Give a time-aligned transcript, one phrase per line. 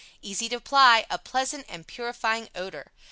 [0.23, 2.91] Easy to apply, a pleasant and purifying odor.